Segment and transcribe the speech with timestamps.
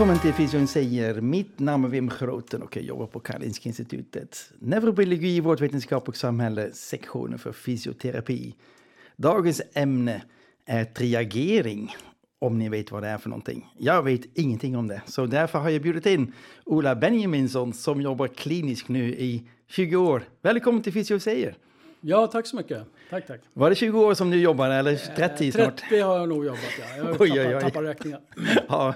[0.00, 1.20] Välkommen till Fysion säger.
[1.20, 4.52] Mitt namn är Wim Groten och jag jobbar på Karolinska institutet.
[4.58, 8.54] Neurobiologi, vårdvetenskap och samhälle, sektionen för fysioterapi.
[9.16, 10.22] Dagens ämne
[10.66, 11.94] är triagering,
[12.38, 13.68] om ni vet vad det är för någonting.
[13.78, 16.32] Jag vet ingenting om det, så därför har jag bjudit in
[16.64, 20.22] Ola Benjaminsson som jobbar kliniskt nu i 20 år.
[20.42, 21.54] Välkommen till Fysio säger.
[22.00, 22.86] Ja, tack så mycket.
[23.10, 23.40] Tack, tack.
[23.52, 25.76] Var det 20 år som du jobbade eller 30 Eh, snart?
[25.76, 26.96] 30 har jag nog jobbat, ja.
[26.96, 28.20] Jag har Oj, tappat, räkningen.
[28.68, 28.94] Ja.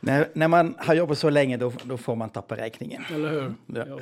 [0.00, 3.04] När, när man har jobbat så länge då, då får man tappa räkningen.
[3.14, 3.54] Eller hur?
[3.66, 4.00] Ja.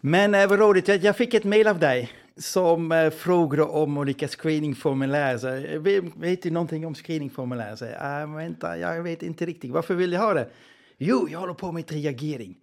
[0.00, 3.98] Men eh, vad roligt, jag, jag fick ett mejl av dig som eh, frågade om
[3.98, 5.38] olika screeningformulär.
[5.38, 7.76] Så, eh, vet, du någonting om screeningformulär?
[7.76, 9.70] Så, äh, vänta, jag vet inte riktigt.
[9.70, 10.48] Varför vill jag ha det?
[10.98, 12.56] Jo, jag håller på med triagering.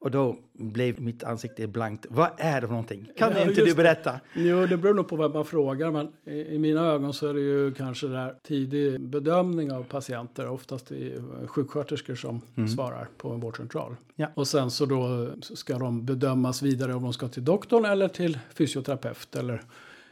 [0.00, 2.06] Och då blev mitt ansikte blankt.
[2.10, 3.10] Vad är det för någonting?
[3.16, 3.74] Kan Ja, inte du det.
[3.74, 4.20] berätta?
[4.34, 7.34] Jo, det beror nog på vad man frågar, men i, i mina ögon så är
[7.34, 12.40] det ju kanske där tidig bedömning av patienter, oftast i eh, sjuksköterskor som
[12.76, 13.86] svarar på en vårdcentral.
[13.86, 13.98] Mm.
[14.16, 14.26] Ja.
[14.34, 18.38] Och sen så då ska de bedömas vidare om de ska till doktorn eller till
[18.54, 19.62] fysioterapeut eller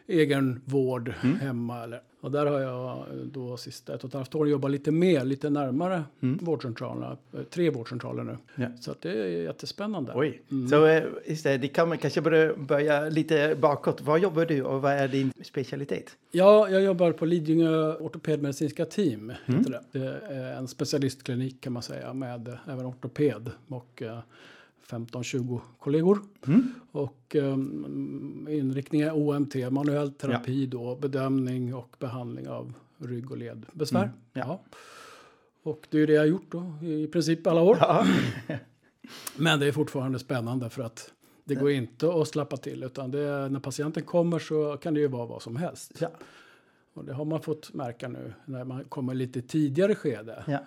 [0.06, 1.36] egen vård Mm.
[1.36, 1.84] hemma.
[1.84, 2.00] Eller.
[2.20, 5.50] Och där har jag då sista ett och ett halvt år jobbat lite mer, lite
[5.50, 8.30] närmare vårdcentralerna, eh, tre vårdcentraler nu.
[8.30, 8.40] Mm.
[8.54, 8.68] Ja.
[8.80, 10.12] Så det är jättespännande.
[10.14, 14.00] Oj, så eh, just det, det kan man kanske börja, börja lite bakåt.
[14.00, 16.16] Vad jobbar du och vad är din specialitet?
[16.30, 19.32] Ja, jag jobbar på Lidingö ortopedmedicinska team.
[19.46, 19.58] Mm.
[19.58, 19.98] Heter det.
[19.98, 24.18] det är en specialistklinik kan man säga med eh, även ortoped och eh,
[24.88, 26.18] 15-20 kollegor.
[26.46, 26.74] Mm.
[26.92, 27.54] Och eh,
[28.56, 34.02] inriktningen är OMT, manuell terapi då, bedömning och behandling av rygg och ledbesvär.
[34.02, 34.62] Mm, ja.
[35.62, 37.78] Och det är det jag har gjort då i princip alla år.
[37.80, 38.06] Ja.
[39.36, 41.12] Men det är fortfarande spännande för att
[41.44, 45.00] det går inte att slappa till utan det är, när patienten kommer så kan det
[45.00, 45.92] ju vara vad som helst.
[46.00, 46.10] Ja.
[46.94, 50.44] Och det har man fått märka nu när man kommer lite tidigare skede.
[50.46, 50.58] Ja.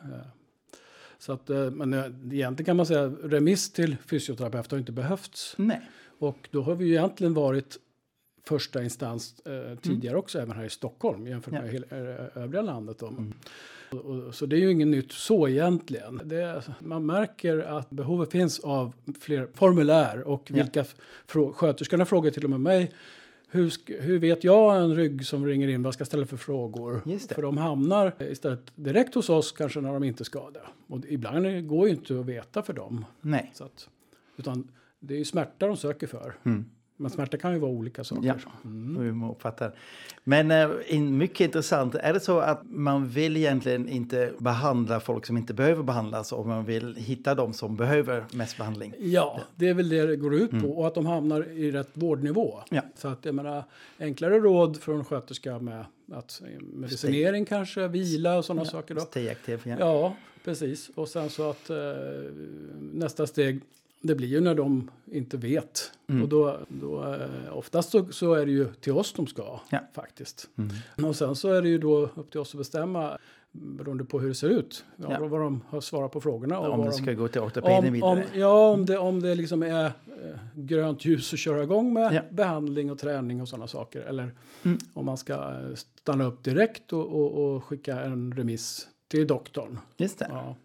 [1.19, 5.53] Så att, eh, men eh, egentligen kan man säga remiss till fysioterapeut har inte behövts.
[5.57, 5.81] Nej.
[6.19, 7.77] Och då har vi ju egentligen varit
[8.47, 11.61] första instans eh, tidigare också, även här i Stockholm jämfört Ja.
[11.61, 12.97] med hela, eh, övriga landet.
[12.99, 13.13] Då.
[13.91, 16.21] Och, och, så det är ju inget nytt så egentligen.
[16.25, 20.55] Det, man märker att behovet finns av fler formulär och Ja.
[20.55, 20.85] vilka
[21.27, 22.91] frå, sköterskorna frågar till och med mig
[23.49, 27.01] hur, hur vet jag en rygg som ringer in vad ska ställa för frågor?
[27.35, 30.61] För de hamnar istället direkt hos oss kanske när de inte ska det.
[30.87, 33.05] Och ibland går ju inte att veta för dem.
[33.21, 33.51] Nej.
[33.53, 33.89] Så att,
[34.37, 34.67] utan
[34.99, 36.35] det är ju smärta de söker för.
[36.97, 38.27] Men smärta kan ju vara olika saker.
[38.27, 39.75] Ja, hur man uppfattar.
[40.23, 41.95] Men eh, mycket intressant.
[41.95, 46.47] Är det så att man vill egentligen inte behandla folk som inte behöver behandlas och
[46.47, 48.93] man vill hitta de som behöver mest behandling?
[48.99, 50.67] Ja, det är väl det det går ut på.
[50.67, 52.53] Och att de hamnar i rätt vårdnivå.
[52.53, 52.65] Mm.
[52.69, 52.81] Ja.
[52.95, 53.63] Så att jag menar,
[53.99, 58.95] enklare råd från sköterska med att eh, medicinering kanske, vila och sådana saker.
[58.95, 59.01] Då.
[59.01, 59.75] Stay active, ja.
[59.79, 60.89] Ja, precis.
[60.95, 61.77] Och sen så att eh,
[62.93, 63.61] nästa steg,
[64.07, 65.91] det blir ju när de inte vet.
[66.09, 66.21] Mm.
[66.23, 69.77] Och då, då eh, oftast så, så är det ju till oss de ska Ja.
[69.77, 69.83] Mm.
[69.93, 70.49] faktiskt.
[71.07, 73.17] Och sen så är det ju då upp till oss att bestämma
[73.51, 74.85] beroende på hur det ser ut.
[74.95, 75.27] Ja, Ja.
[75.27, 76.59] Vad de har svarat på frågorna.
[76.59, 78.09] Och Om det de, ska gå till ortopeden om, vidare.
[78.11, 79.91] om, ja, om det, om det liksom är eh,
[80.55, 82.21] grönt ljus att köra igång med Ja.
[82.29, 84.01] behandling och träning och sådana saker.
[84.01, 84.31] Eller
[84.63, 84.77] Mm.
[84.93, 89.79] om man ska eh, stanna upp direkt och, och, och skicka en remiss till doktorn.
[89.97, 90.27] Just det.
[90.29, 90.55] Ja.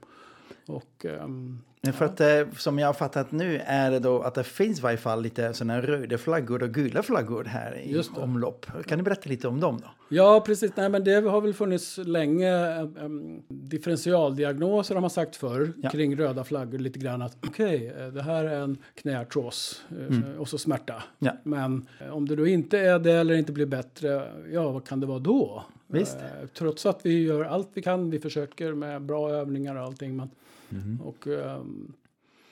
[0.66, 4.44] Och, Men för att eh, som jag har fattat nu är det då att det
[4.44, 8.66] finns i varje fall lite sådana röda flaggor och gula flaggor här i omlopp.
[8.87, 9.88] Kan du berätta lite om dem då?
[10.09, 10.72] ja, precis.
[10.76, 15.91] Nej, men det har väl funnits länge um, differentialdiagnoser har man sagt förr Ja.
[15.91, 20.49] kring röda flaggor lite grann att okej, eh, det här är en knäartros eh, och
[20.49, 20.93] så smärta.
[20.93, 21.03] Mm.
[21.19, 21.32] Ja.
[21.43, 25.00] Men eh, om det då inte är det eller inte blir bättre, ja vad kan
[25.00, 25.62] det vara då?
[25.87, 26.16] Visst.
[26.16, 30.17] Eh, trots att vi gör allt vi kan, vi försöker med bra övningar och allting.
[30.17, 30.31] Men,
[30.72, 31.00] Mm.
[31.00, 31.92] och, ehm,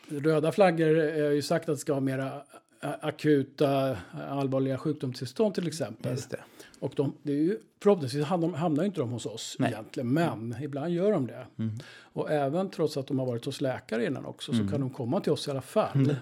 [0.09, 2.43] röda flaggor är ju sagt att ska vara mera
[2.81, 3.97] akuta
[4.29, 6.17] allvarliga sjukdomstillstånd till exempel.
[6.31, 6.41] Det.
[6.81, 9.71] Och de, det är ju, förhoppningsvis hamnar, hamnar inte de hos oss Nej.
[9.73, 11.47] egentligen, men ibland gör de det.
[12.13, 15.21] Och även trots att de har varit hos läkare innan också så kan de komma
[15.21, 16.17] till oss i alla fall.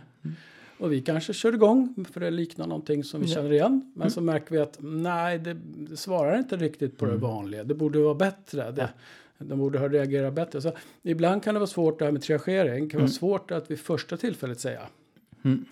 [0.78, 3.92] Och vi kanske kör igång för det liknar någonting som vi känner igen.
[3.94, 7.64] Men så märker vi att nej, det, det svarar inte riktigt på det vanliga.
[7.64, 8.70] Det borde vara bättre.
[8.70, 8.88] Det,
[9.38, 10.62] De borde ha reagerat bättre.
[10.62, 12.84] Så ibland kan det vara svårt det här med triagering.
[12.84, 14.82] Det kan vara svårt att vid första tillfället säga.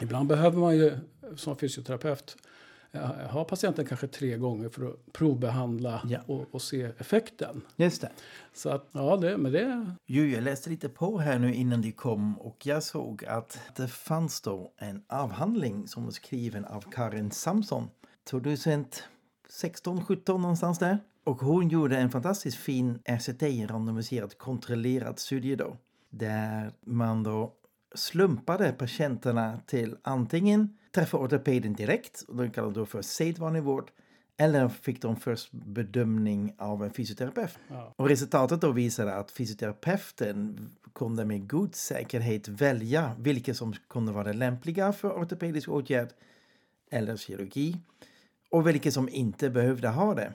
[0.01, 0.93] Ibland behöver man ju
[1.37, 2.37] som fysioterapeut
[2.93, 6.19] eh, ha patienten kanske tre gånger för att provbehandla Ja.
[6.27, 7.63] och, och se effekten.
[7.77, 8.11] Just det.
[8.55, 9.87] Så att, ja, det, men det...
[10.07, 13.89] Jo, jag läste lite på här nu innan du kom och jag såg att det
[13.89, 17.89] fanns då en avhandling som var skriven av Karin Samson
[18.31, 20.99] 2016, 17 någonstans där.
[21.27, 25.77] Och hon gjorde en fantastiskt fin RCT, randomiserad kontrollerad studie då.
[26.11, 27.53] där man då
[27.95, 33.91] slumpade patienterna till antingen träffa ortopeden direkt, och det kallas då för sedvanlig vård,
[34.37, 37.59] eller fick de först bedömning av en fysioterapeut.
[37.69, 37.95] Ja.
[37.97, 44.33] Och resultatet då visade att fysioterapeuten kunde med god säkerhet välja vilka som kunde vara
[44.33, 46.09] lämpliga för ortopedisk åtgärd
[46.91, 47.77] eller kirurgi
[48.51, 50.33] och vilka som inte behövde ha det.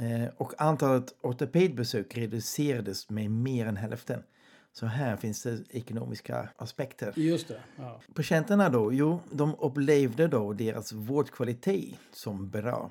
[0.00, 4.22] Eh, och antalet ortopedbesök reducerades med mer än hälften.
[4.72, 7.12] Så här finns det ekonomiska aspekter.
[7.16, 7.60] Just det.
[7.76, 8.00] Ja.
[8.14, 12.90] Patienterna då, jo, de upplevde då deras vårdkvalitet som bra.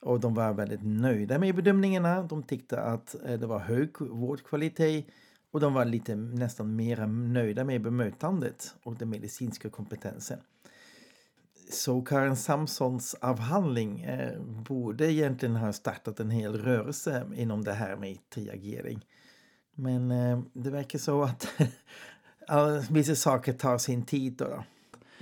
[0.00, 2.22] Och de var väldigt nöjda med bedömningarna.
[2.22, 5.06] De tyckte att eh, det var hög vårdkvalitet
[5.50, 10.38] och de var lite nästan mer nöjda med bemötandet och den medicinska kompetensen.
[11.70, 17.96] Så Karin Samsons avhandling eh, borde egentligen ha startat en hel rörelse inom det här
[17.96, 19.06] med triagering.
[19.74, 21.48] Men eh, det verkar så att
[22.90, 24.32] vissa saker tar sin tid.
[24.32, 24.44] Då.
[24.44, 24.64] då.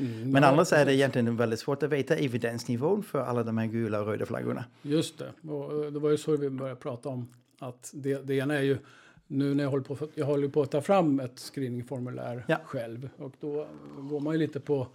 [0.05, 3.67] Mm, Men annars är det egentligen väldigt svårt att veta evidensnivån för alla de här
[3.67, 4.65] gula och röda flaggorna.
[4.83, 5.51] Just det.
[5.51, 7.29] Och eh, det var ju så vi började prata om.
[7.59, 8.79] Att det, det ena är ju
[9.27, 12.57] nu när jag håller på, jag håller på att ta fram ett screeningformulär Ja.
[12.65, 13.09] själv.
[13.17, 13.67] Och då
[13.99, 14.87] går man ju lite på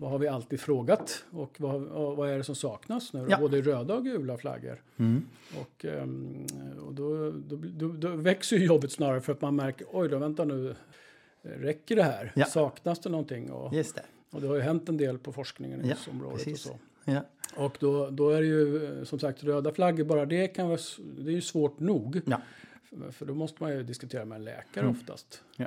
[0.00, 3.26] vad har vi alltid frågat och vad, och vad är det som saknas nu?
[3.30, 3.38] Ja.
[3.40, 4.82] Både röda och gula flaggor.
[5.60, 6.46] Och, ehm,
[6.86, 10.18] och då, då, då, då växer ju jobbet snarare för att man märker oj då
[10.18, 10.74] vänta nu.
[11.42, 12.32] Räcker det här?
[12.36, 12.46] Ja.
[12.46, 13.50] Saknas det någonting?
[13.50, 14.02] Och, Just det.
[14.30, 16.60] och det har ju hänt en del på forskningen i Ja, området och precis.
[16.62, 16.78] så.
[17.04, 17.20] Ja.
[17.56, 20.78] Och då, då är det ju som sagt röda flaggor, bara det kan vara,
[21.18, 22.20] det är ju svårt nog.
[22.26, 22.40] Ja.
[23.10, 25.42] För, då måste man ju diskutera med en läkare oftast.
[25.56, 25.66] Ja.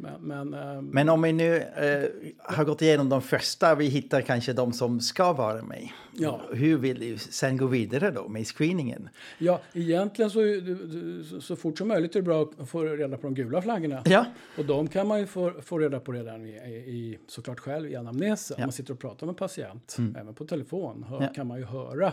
[0.00, 2.04] Men, men, ehm, Men om vi nu eh,
[2.38, 5.88] har gått igenom de första, vi hittar kanske de som ska vara med.
[6.20, 6.40] Ja.
[6.52, 9.08] Hur vill vi sen gå vidare då med screeningen?
[9.38, 13.16] ja, egentligen så, det- så, så fort som möjligt är det bra att få reda
[13.16, 14.02] på de gula flaggorna.
[14.06, 14.24] Ja,
[14.58, 16.50] Och de kan man ju få, få reda på redan i,
[16.86, 18.56] i, såklart själv i anamnesen.
[18.60, 18.64] Ja.
[18.66, 21.28] Man sitter och pratar med patient, även på telefon, hör, Ja.
[21.34, 22.12] kan man ju höra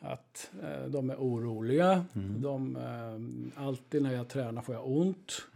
[0.00, 2.04] att eh, de är oroliga.
[2.38, 5.46] De, eh, alltid när jag tränar får jag ont.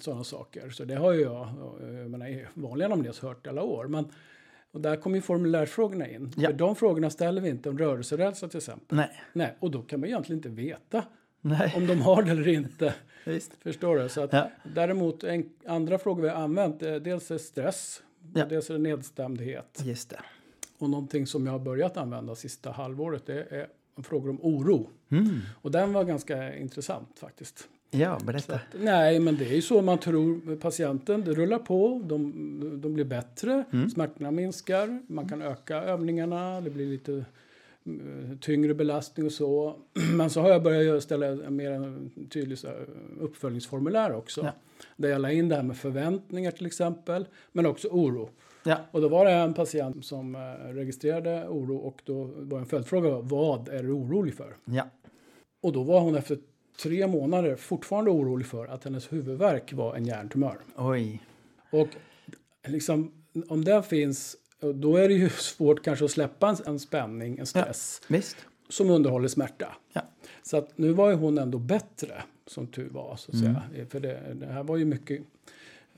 [0.00, 0.70] Sådana saker.
[0.70, 1.48] Så det har ju jag,
[1.82, 3.86] eh, jag menar, vanliga anamnes hört alla år.
[3.88, 4.04] Men,
[4.72, 6.32] och där kommer ju formulärfrågorna in.
[6.36, 6.48] Ja.
[6.50, 8.96] För de frågorna ställer vi inte om rörelserädsla till exempel.
[8.96, 11.04] nej, Nej, och då kan man egentligen inte veta
[11.40, 12.94] nej, om de har det eller inte.
[13.24, 13.52] visst.
[13.62, 14.08] Förstår du?
[14.08, 14.50] Så att, Ja.
[14.74, 18.02] Däremot en, andra frågor vi har använt, eh, dels är stress,
[18.34, 18.46] Ja.
[18.46, 19.82] dels är det nedstämdhet.
[19.84, 20.20] Just det.
[20.78, 23.66] Och någonting som jag har börjat använda sista halvåret det är
[24.02, 24.90] frågor om oro.
[25.10, 25.40] Mm.
[25.62, 27.68] Och den var ganska intressant faktiskt.
[27.90, 28.60] Ja, berätta.
[28.80, 31.24] Nej, men det är ju så man tror patienten.
[31.24, 33.90] Det rullar på, de, de blir bättre, Mm.
[33.90, 37.12] smärtorna minskar, man kan öka övningarna, det blir lite
[37.86, 39.76] eh, tyngre belastning och så.
[40.16, 42.58] Men så har jag börjat göra- ställa mer en tydlig
[43.20, 44.40] uppföljningsformulär också.
[44.44, 44.52] Ja.
[44.96, 48.30] Där jag la in det här med förväntningar till exempel, men också oro.
[48.64, 50.40] Ja, Och då var det en patient som eh,
[50.74, 54.56] registrerade oro och då var en följdfråga, vad är du orolig för?
[54.64, 54.88] ja,
[55.62, 56.38] Och då var hon efter
[56.82, 60.58] tre månader fortfarande orolig för att hennes huvudvärk var en hjärntumör.
[60.76, 61.22] oj.
[61.70, 61.88] Och
[62.66, 63.12] liksom,
[63.48, 64.36] om det finns,
[64.74, 68.36] då är det ju svårt kanske att släppa en, en spänning, en stress, Visst.
[68.68, 69.76] som underhåller smärta.
[69.92, 70.02] Ja.
[70.42, 73.16] Så att nu var ju hon ändå bättre, som tur var.
[73.16, 73.62] Så att säga.
[73.88, 75.22] För det, det här var ju mycket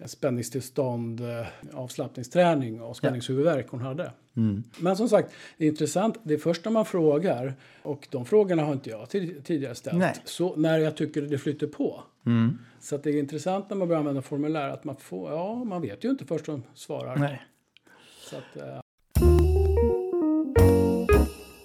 [0.07, 4.13] spänningstillstånd, eh, avslappningsträning och spänningshuvudvärk hon hade.
[4.37, 4.65] Mm.
[4.79, 6.19] Men som sagt, det är intressant.
[6.23, 9.99] Det är först när man frågar, och de frågorna har inte jag tid- tidigare ställt,
[9.99, 10.15] Nej.
[10.25, 12.03] så när jag tycker det flyter på.
[12.27, 12.59] Mm.
[12.81, 15.83] Så att det är intressant när man börjar använda formulär att man får, ja, man
[15.83, 17.17] vet ju inte först de svarar.
[17.17, 17.43] Nej.
[18.31, 18.81] Så att, eh,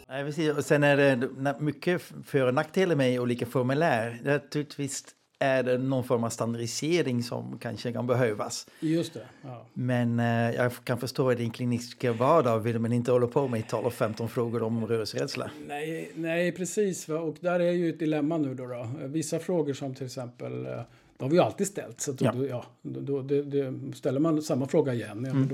[0.07, 0.57] Nej, precis.
[0.57, 4.21] Och sen är det mycket för och nackdelar med olika formulär.
[4.23, 5.05] Naturligtvis
[5.39, 8.67] är det någon form av standardisering som kanske kan behövas.
[8.79, 9.25] just det.
[9.41, 9.65] Ja.
[9.73, 13.67] Men eh, jag kan förstå i din kliniska vardag vill man inte hålla på med
[13.67, 15.51] 12 och 15 frågor om rörelserädsla.
[15.67, 17.09] Nej, nej, precis.
[17.09, 18.65] Och där är ju ett dilemma nu då.
[18.65, 18.89] då.
[19.05, 20.67] Vissa frågor som till exempel,
[21.15, 22.01] eh, de har vi ju alltid ställt.
[22.01, 22.45] Så att då, Ja.
[22.49, 25.47] ja, då, då, det, det, ställer man samma fråga igen, ja, men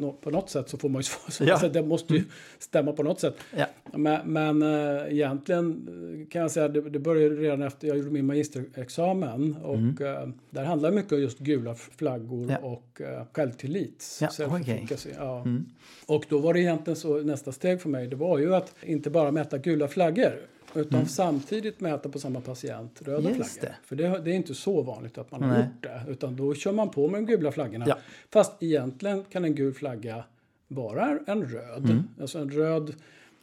[0.00, 1.30] då, på något sätt så får man ju svar.
[1.30, 1.68] Så Ja.
[1.68, 2.24] det måste ju
[2.58, 3.36] stämma på något sätt.
[3.56, 3.66] Ja.
[3.92, 5.88] Men, men äh, egentligen
[6.22, 9.56] eh, kan jag säga att det, det började redan efter jag gjorde min magisterexamen.
[9.56, 12.64] Och eh, där handlar mycket om just gula flaggor Mm.
[12.64, 14.18] Och uh, självtillit.
[14.20, 15.40] Ja, Self-efficacy, ja.
[15.40, 15.66] Mm.
[16.06, 19.10] Och då var det egentligen så nästa steg för mig, det var ju att inte
[19.10, 20.32] bara mäta gula flaggor
[20.74, 23.38] utan samtidigt mäta på samma patient röda Mm.
[23.38, 23.68] Just flaggor.
[23.68, 23.86] det.
[23.86, 25.58] För det, det är inte så vanligt att man har Nej.
[25.60, 26.02] gjort det.
[26.08, 27.84] Utan då kör man på med de gula flaggorna.
[27.88, 27.98] Ja.
[28.32, 30.24] Fast egentligen kan en gul flagga
[30.68, 31.84] vara en röd.
[31.90, 32.02] Mm.
[32.20, 32.94] Alltså en röd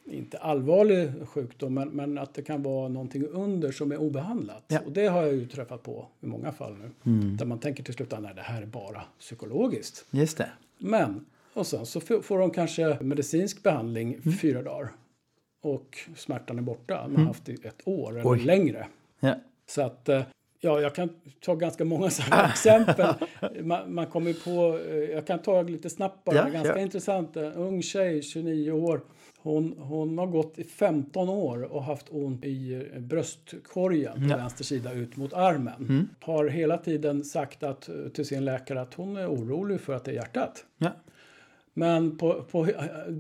[0.06, 4.64] inte allvarlig sjukdom, men, men att det kan vara någonting under som är obehandlat.
[4.68, 4.80] Ja.
[4.86, 7.12] Och det har jag ju träffat på i många fall nu.
[7.12, 7.38] Mm.
[7.38, 10.06] Där man tänker till slut att nej, det här är bara psykologiskt.
[10.12, 10.50] Just det.
[10.78, 14.38] Men, och sen så får de kanske medicinsk behandling Mm.
[14.38, 14.92] fyra dagar.
[15.64, 17.08] Och smärtan är borta.
[17.08, 18.40] Man har haft det i ett år eller Oj.
[18.40, 18.88] längre.
[19.20, 19.36] Ja.
[19.66, 20.22] Så att, eh,
[20.60, 21.10] ja, jag kan
[21.46, 23.14] ta ganska många sådana exempel.
[23.62, 26.82] Man, man kommer på, eh, jag kan ta lite snabbt bara, Ja, ganska ja.
[26.82, 27.38] intressant.
[27.38, 29.02] En ung tjej, 29 år.
[29.38, 34.38] Hon, hon har gått i 15 år och haft ont i eh, bröstkorgen på Ja.
[34.38, 35.86] vänster sida ut mot armen.
[35.90, 36.08] Mm.
[36.22, 40.12] Har hela tiden sagt att, till sin läkare att hon är orolig för att det
[40.12, 40.66] är hjärtat.
[40.78, 40.92] Ja.
[41.74, 42.68] Men på, på,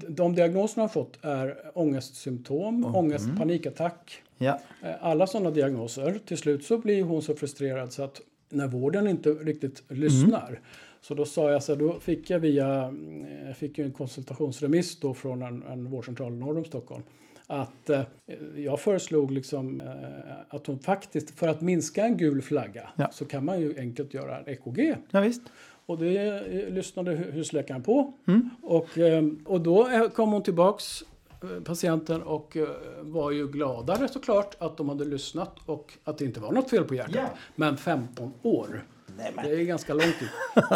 [0.09, 4.59] de diagnoser har fått är ångestsymptom, ångest, panikattack, Ja.
[4.83, 6.19] Eh, alla sådana diagnoser.
[6.25, 10.59] Till slut så blir hon så frustrerad så att när vården inte riktigt lyssnar
[11.01, 13.91] så då sa jag så här, då fick jag via, mm, jag fick ju en
[13.91, 17.03] konsultationsremiss då från en, en vårdcentral norr om Stockholm.
[17.47, 18.01] Att eh,
[18.55, 19.87] jag föreslog liksom eh,
[20.49, 23.09] att hon faktiskt, för att minska en gul flagga Ja.
[23.11, 24.95] så kan man ju enkelt göra en EKG.
[25.11, 25.41] ja, visst.
[25.85, 28.13] Och det eh, lyssnade hu- husläkaren på.
[28.27, 28.49] Mm.
[28.61, 31.03] Och, eh, och då eh, kom hon tillbaks,
[31.43, 32.57] eh, patienten, och
[33.01, 36.83] var ju gladare såklart att de hade lyssnat och att det inte var något fel
[36.83, 37.15] på hjärtat.
[37.15, 37.27] Ja.
[37.55, 38.83] Men 15 år,
[39.17, 40.29] Nej, det är ganska lång tid.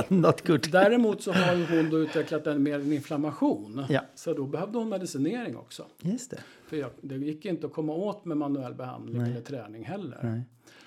[0.17, 0.71] Not good.
[0.71, 3.85] Däremot så har hon då utvecklat en mer en inflammation.
[3.89, 4.01] Ja.
[4.15, 5.85] Så då behövde hon medicinering också.
[6.01, 6.39] Just det.
[6.67, 9.31] För jag, det gick inte att komma åt med manuell behandling Nej.
[9.31, 10.19] eller träning heller.
[10.23, 10.41] Nej.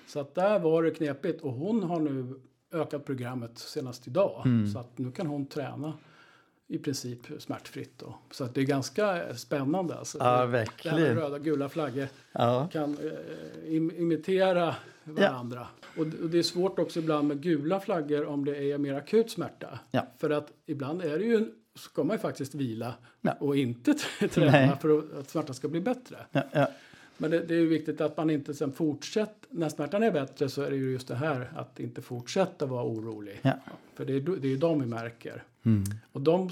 [0.07, 2.39] Så att där var det knepigt och hon har nu
[2.71, 4.41] ökat programmet senast idag.
[4.45, 4.67] Mm.
[4.71, 5.93] Så att nu kan hon träna
[6.67, 7.99] i princip smärtfritt.
[7.99, 8.15] Då.
[8.31, 9.95] Så att det är ganska spännande.
[9.95, 10.17] Alltså.
[10.17, 11.15] Ja, Det här med verkligen.
[11.15, 12.69] röda gula flaggor Ja.
[12.71, 15.67] kan eh, im- imitera varandra.
[15.97, 18.93] Och, d- och det är svårt också ibland med gula flaggor om det är mer
[18.93, 19.79] akut smärta.
[19.91, 20.07] Ja.
[20.17, 23.33] För att ibland är det ju, ska man ju faktiskt vila Ja.
[23.39, 23.93] och inte
[24.31, 24.77] träna Nej.
[24.81, 26.17] för att, att smärtan ska bli bättre.
[27.21, 30.61] Men det, det är viktigt att man inte sen fortsätter, när smärtan är bättre så
[30.61, 33.39] är det ju just det här att inte fortsätta vara orolig.
[33.41, 33.53] Ja.
[33.95, 35.43] För det är, det är ju de vi märker.
[35.63, 35.83] Mm.
[36.11, 36.49] Och de,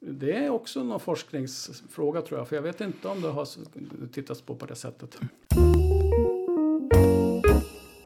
[0.00, 3.48] det är också någon forskningsfråga tror jag, för jag vet inte om det har
[4.12, 5.18] tittats på på det sättet.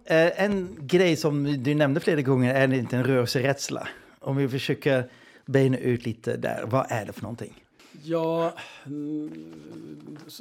[0.04, 3.88] Eh, En grej som du nämnde flera gånger är en liten rörelserädsla.
[4.18, 5.10] Om vi försöker
[5.46, 7.64] bena ut lite där, vad är det för någonting?
[8.02, 8.52] Ja,
[8.86, 9.30] mm,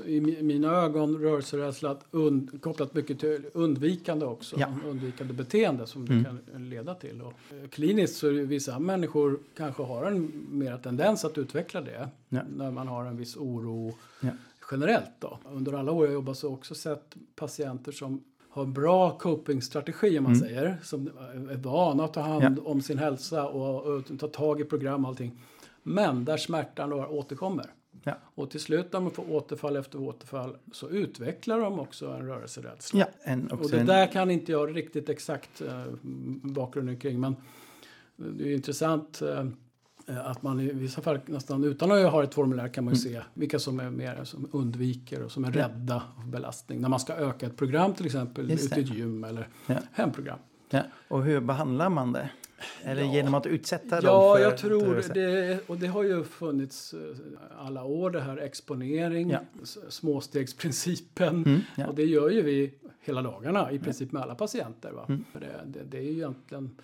[0.06, 4.56] i mi- mina ögon rörelserädsla und, kopplat mycket till undvikande också.
[4.60, 4.68] Ja.
[4.68, 4.86] Mm.
[4.86, 6.24] Undvikande beteende som det
[6.54, 7.22] kan leda till.
[7.22, 7.34] Och,
[7.64, 12.10] eh, kliniskt så är det vissa människor kanske har en mer tendens att utveckla det.
[12.30, 12.42] Ja.
[12.56, 14.30] När man har en viss oro Ja.
[14.72, 15.12] generellt.
[15.20, 15.40] Då.
[15.54, 20.18] Under alla år jag jobbat så har jag också sett patienter som har bra copingstrategi
[20.18, 20.78] om man säger.
[20.84, 21.08] Som
[21.50, 22.60] är vana att ta hand Mm.
[22.66, 25.32] Om sin hälsa och, och ta tag i program och allting.
[25.88, 27.66] Men där smärtan då återkommer.
[28.04, 28.14] Ja.
[28.36, 33.00] Och till slut när man får återfall efter återfall så utvecklar de också en rörelserädsla.
[33.00, 35.86] Ja, en, Och det en, där kan inte jag riktigt exakt eh,
[36.44, 37.20] bakgrunden kring.
[37.20, 37.36] Men
[38.16, 39.46] det är intressant eh,
[40.30, 43.22] att man i vissa fall nästan utan att ha ett formulär kan man ju se
[43.34, 45.60] vilka som är mer som undviker och som är Mm.
[45.60, 46.82] Rädda för belastning.
[46.82, 49.76] När man ska öka ett program till exempel ute i ett gym eller Ja.
[49.92, 50.40] hemprogram.
[50.70, 50.82] ja.
[51.08, 52.30] Och hur behandlar man det?
[52.84, 53.14] Eller Ja.
[53.14, 55.60] genom att utsätta dem Ja, jag tror det.
[55.70, 57.00] Och det har ju funnits eh,
[57.58, 59.40] alla år det här exponering, Ja.
[59.90, 61.44] småstegsprincipen.
[61.46, 61.88] Mm, ja.
[61.88, 64.92] Och det gör ju vi hela dagarna i princip med alla patienter.
[64.92, 65.06] Va?
[65.10, 65.24] Mm.
[65.34, 66.78] För det, det, det är ju egentligen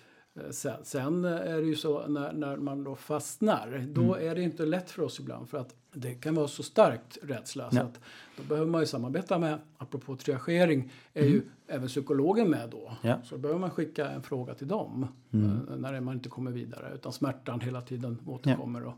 [0.50, 4.30] Sen, sen är det ju så när, när man då fastnar, då Mm.
[4.30, 7.70] är det inte lätt för oss ibland för att det kan vara så starkt rädsla.
[7.70, 7.82] Så Ja.
[7.82, 8.00] att
[8.36, 12.78] då behöver man ju samarbeta med, apropå triagering, är ju även psykologen med då.
[12.86, 12.94] Mm.
[13.02, 13.16] Ja.
[13.24, 15.68] Så då behöver man skicka en fråga till dem Mm.
[15.70, 18.80] eh, när man inte kommer vidare utan smärtan hela tiden återkommer.
[18.86, 18.92] Eh,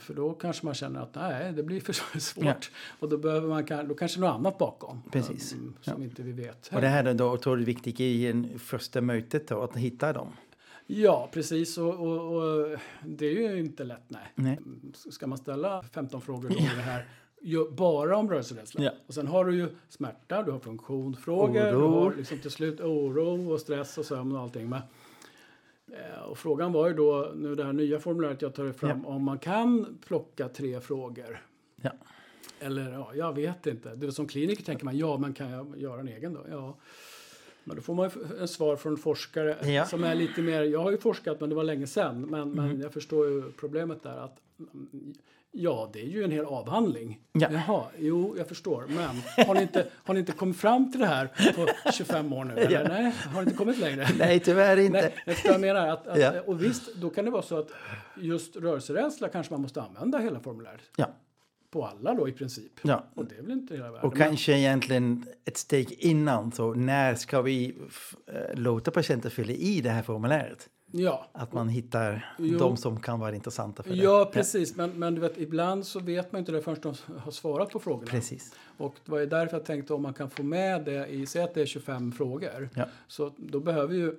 [0.00, 2.44] för då kanske man känner att nej, det blir för svårt.
[2.44, 2.54] Ja.
[3.00, 5.02] Och då behöver man då kanske något annat bakom.
[5.12, 5.52] Precis.
[5.52, 5.58] eh,
[5.92, 6.70] Som inte vi vet.
[6.74, 10.28] Och det här är då otroligt viktigt i första mötet då, att hitta dem.
[10.86, 11.78] Ja, precis.
[11.78, 14.32] Och, och, och det är ju inte lätt, nej.
[14.34, 14.58] Nej.
[15.10, 17.06] Ska man ställa 15 frågor om det här
[17.70, 18.84] bara om rörelserädsla.
[18.84, 18.90] Ja.
[19.06, 21.80] Och sen har du ju smärta, du har funktionsfrågor, Oro.
[21.80, 24.68] du har liksom till slut oro och stress och sömn och allting.
[24.68, 24.84] Men, eh,
[26.26, 29.38] och frågan var ju då, nu det här nya formuläret jag tar fram, om man
[29.38, 31.42] kan plocka tre frågor.
[31.82, 31.90] Ja.
[32.60, 33.94] Eller ja, jag vet inte.
[33.94, 36.40] Det är som kliniker tänker man, ja men kan jag göra en egen då?
[36.50, 36.76] Ja.
[37.64, 39.84] Men då får man en svar från forskare Ja.
[39.84, 42.80] som är lite mer, jag har ju forskat men det var länge sedan, men, men
[42.80, 45.14] jag förstår ju problemet där att mm,
[45.52, 47.20] Ja, det är ju en hel avhandling.
[47.32, 47.48] Ja.
[47.52, 48.84] Jaha, jo, jag förstår.
[48.88, 52.44] Men har ni, inte, har ni inte kommit fram till det här på 25 år
[52.44, 52.54] nu?
[52.58, 52.80] Eller?
[52.82, 52.88] Ja.
[52.88, 54.08] Nej, har ni inte kommit längre?
[54.18, 55.12] Nej, tyvärr inte.
[55.26, 55.88] Nej, jag menar.
[55.88, 56.32] Att, att, Ja.
[56.46, 57.68] Och visst, då kan det vara så att
[58.16, 60.80] just rörelserädsla kanske man måste använda hela formuläret.
[60.96, 61.06] Ja.
[61.70, 62.72] på alla då i princip.
[62.82, 63.04] Ja.
[63.14, 64.10] Och det är väl inte hela världen.
[64.10, 67.76] Och kanske egentligen ett steg innan, så när ska vi
[68.26, 70.68] eh, låta patienter fylla i det här formuläret?
[70.90, 72.58] Ja, Att man hittar Jo.
[72.58, 73.96] de som kan vara intressanta för det.
[73.96, 74.76] ja, precis.
[74.76, 77.78] Men, men du vet, ibland så vet man inte det förrän de har svarat på
[77.78, 78.10] frågorna.
[78.10, 78.54] Precis.
[78.76, 81.42] Och det var ju därför jag tänkte om man kan få med det i, säg
[81.42, 82.68] att det är 25 frågor.
[82.74, 82.84] Ja.
[83.08, 84.14] Så då behöver ju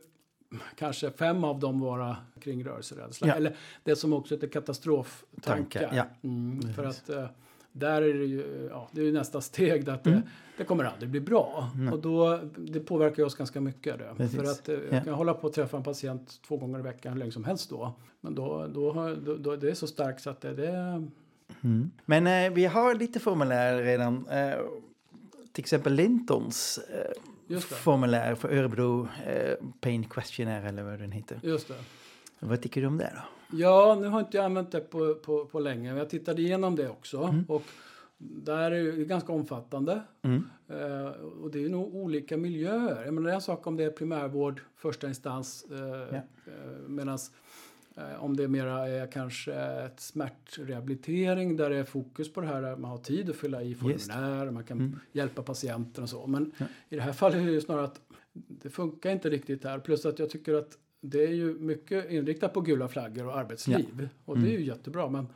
[0.75, 3.27] kanske fem av dem vara kring rörelserädsla.
[3.27, 3.33] Ja.
[3.35, 5.79] Eller det som också heter katastroftankar.
[5.79, 6.05] Tankar, ja.
[6.29, 7.25] Mm, för att eh,
[7.71, 9.89] där är det ju, ja, det är ju nästa steg.
[9.89, 10.21] Att det,
[10.57, 11.71] det kommer aldrig bli bra.
[11.91, 13.97] Och då, det påverkar oss ganska mycket.
[13.97, 14.13] Det.
[14.17, 14.35] Precis.
[14.39, 14.81] För att eh, Ja.
[14.95, 17.43] jag kan hålla på att träffa en patient två gånger i veckan hur länge som
[17.43, 17.93] helst då.
[18.21, 21.07] Men då, då, då, då det är så starkt så att det, det
[21.63, 21.91] Mm.
[22.05, 24.27] Men eh, vi har lite formulär redan.
[24.27, 24.53] Eh,
[25.51, 26.79] till exempel Lintons
[27.49, 31.39] eh, formulär för Örebro eh, Pain Questionnaire eller vad den heter.
[31.43, 31.73] Just det.
[32.39, 33.21] Vad tycker du om det då?
[33.51, 35.95] Ja, nu har inte jag använt det på, på, på länge.
[35.97, 37.17] Jag tittade igenom det också.
[37.17, 37.45] Mm.
[37.47, 37.63] Och
[38.17, 40.01] där är det ganska omfattande.
[40.21, 40.43] Mm.
[40.67, 41.07] Eh,
[41.43, 43.05] och det är nog olika miljöer.
[43.05, 45.65] Jag menar, det är en sak om det är primärvård, första instans.
[45.71, 46.15] Eh, Ja.
[46.15, 47.31] eh, medans
[47.97, 52.47] eh, om det är mera är kanske ett smärtrehabilitering där det är fokus på det
[52.47, 52.61] här.
[52.61, 54.99] där Man har tid att fylla i formulär, man kan Mm.
[55.11, 56.27] hjälpa patienten och så.
[56.27, 56.65] Men Ja.
[56.89, 58.01] i det här fallet är det ju snarare att
[58.33, 59.79] det funkar inte riktigt här.
[59.79, 64.09] Plus att jag tycker att det är ju mycket inriktat på gula flaggor och arbetsliv.
[64.25, 64.61] Och det är Mm.
[64.61, 65.09] ju jättebra.
[65.09, 65.27] Men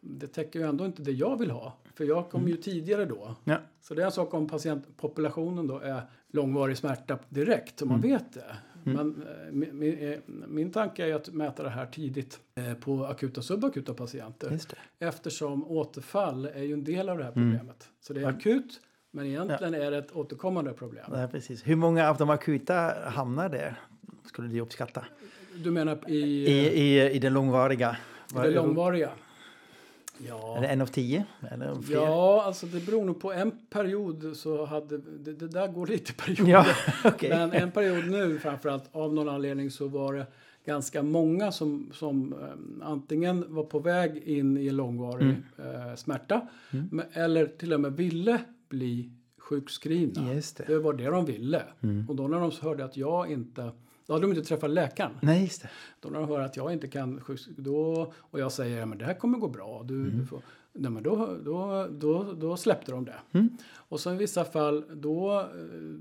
[0.00, 1.76] det täcker ju ändå inte det jag vill ha.
[1.94, 3.36] För jag kom ju tidigare då.
[3.44, 3.56] Ja.
[3.80, 6.02] Så det är en sak om patientpopulationen då är
[6.32, 8.56] långvarig smärta direkt, om man vet det.
[8.84, 13.04] Men eh, min, min, eh, min tanke är att mäta det här tidigt eh, på
[13.06, 14.58] akuta och subakuta patienter.
[14.98, 17.88] Eftersom återfall är ju en del av det här problemet.
[18.00, 21.04] Så det är akut, men egentligen är det ett återkommande problem.
[21.12, 21.66] Ja, precis.
[21.68, 23.80] Hur många av de akuta hamnar där?
[24.32, 25.04] Skulle du uppskatta?
[25.54, 27.96] Du menar i, I, i, i det långvariga?
[28.30, 29.10] i det långvariga?
[30.28, 30.56] Ja.
[30.56, 31.24] Är det en av tio?
[31.50, 31.96] Eller fler?
[31.96, 36.12] Ja, alltså det beror nog på en period så hade, det, det där går lite
[36.12, 36.52] perioder.
[36.52, 36.66] Ja,
[37.04, 37.28] okej.
[37.30, 40.26] Men en period nu framförallt av någon anledning så var det
[40.64, 45.88] ganska många som, som eh, antingen var på väg in i långvarig Mm.
[45.88, 46.40] eh, smärta
[46.90, 50.22] men, eller till och med ville bli sjukskrivna.
[50.22, 50.66] Det.
[50.66, 51.62] Det var det de ville.
[51.80, 52.08] Mm.
[52.08, 53.70] Och då när de hörde att jag inte,
[54.12, 55.12] då hade de inte träffat läkaren.
[55.20, 55.68] Nej, just det.
[56.00, 57.20] Då när de hör att jag inte kan
[57.56, 59.82] då, och jag säger ja, men det här kommer gå bra.
[59.84, 60.18] Du, Mm.
[60.18, 63.14] du får, nej, men då, då, då, då släppte de det.
[63.32, 63.48] Mm.
[63.74, 65.46] Och så i vissa fall, då, eh,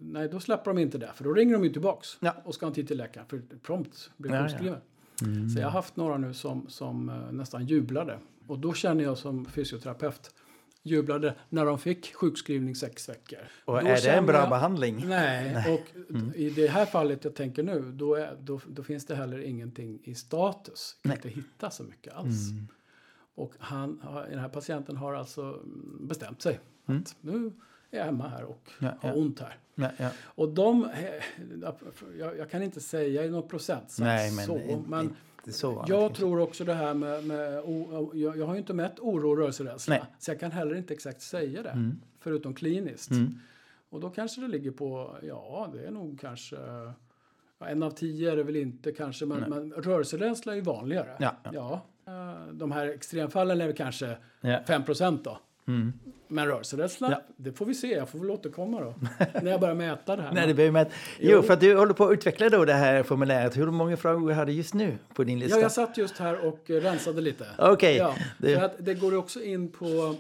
[0.01, 1.11] nej, då släpper de inte det.
[1.15, 2.35] För då ringer de ju tillbaks Ja.
[2.43, 3.27] och ska ha en tid till läkaren.
[3.27, 4.43] För prompt blir Ja, ja.
[4.43, 4.79] sjukskriven.
[5.49, 8.17] Så jag har haft några nu som, som eh, nästan jublade.
[8.47, 10.31] Och då känner jag som fysioterapeut
[10.83, 13.39] jublade när de fick sjukskrivning sex veckor.
[13.65, 15.03] Och Då är det en bra jag- behandling?
[15.07, 19.15] Nej, och i det här fallet jag tänker nu, då, är, då, då finns det
[19.15, 20.95] heller ingenting i status.
[21.03, 21.17] Kan Nej.
[21.17, 22.49] inte hitta så mycket alls.
[23.35, 27.51] Och han, den här patienten har alltså mm, bestämt sig att nu
[27.91, 29.15] är jag hemma här och Ja, har ja.
[29.15, 29.57] ont här.
[29.97, 30.09] Ja.
[30.23, 31.23] Och de, eh,
[32.19, 35.15] jag, jag kan inte säga i någon procentsats Nej, men så, men
[35.49, 38.99] så jag tror också det här med, med o, jag, jag har ju inte mätt
[38.99, 39.95] oro och rörelserädsla.
[39.95, 40.03] Nej.
[40.19, 42.01] Så jag kan heller inte exakt säga det, Mm.
[42.19, 43.11] förutom kliniskt.
[43.11, 43.39] Mm.
[43.89, 46.55] Och då kanske det ligger på, ja det är nog kanske,
[47.59, 51.15] ja, en av tio är det väl inte kanske, men, men rörelserädsla är ju vanligare.
[51.19, 51.51] Ja, ja.
[51.53, 51.81] Ja,
[52.13, 54.59] eh, de här extremfallen är väl kanske Ja.
[54.67, 55.39] 5 procent då.
[55.67, 55.93] Mm.
[56.27, 57.21] Men rörelserädsla, Ja.
[57.37, 57.87] det får vi se.
[57.93, 58.93] Jag får väl återkomma då.
[59.41, 60.31] när jag börjar mäta det här.
[60.33, 60.93] Nej, det man inte.
[61.19, 61.41] Jo, Jo.
[61.41, 63.57] för att du håller på att utveckla då det här formuläret.
[63.57, 65.57] Hur många frågor har du just nu på din lista?
[65.57, 67.45] Ja, jag satt just här och rensade lite.
[67.57, 67.95] Okej.
[67.97, 68.55] Ja, Det-
[68.93, 70.15] går också in på,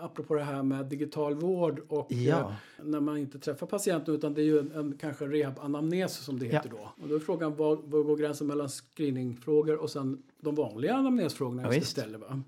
[0.00, 2.38] apropå det här med digital vård och Ja.
[2.78, 6.38] eh, när man inte träffar patienten utan det är ju en, en kanske rehab-anamnes som
[6.38, 6.92] det heter då.
[7.02, 11.62] Och då är frågan var, var går gränsen mellan screeningfrågor och sen de vanliga anamnesfrågorna
[11.62, 12.18] Ja, jag ställer.
[12.18, 12.42] Va?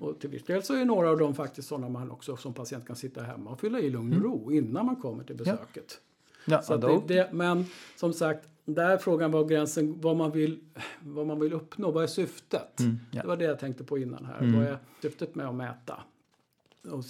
[0.00, 2.86] Och till viss del så är några av dem faktiskt sådana man också som patient
[2.86, 6.00] kan sitta hemma och fylla i lugn och ro innan man kommer till besöket.
[6.46, 7.64] Ja, Så det, det, men
[7.96, 10.60] som sagt, där är frågan var gränsen, vad man vill,
[11.00, 12.80] vad man vill uppnå, vad är syftet?
[12.80, 13.22] Mm, ja.
[13.22, 14.38] Det var det jag tänkte på innan här.
[14.38, 14.56] Mm.
[14.58, 16.00] Vad är syftet med att mäta?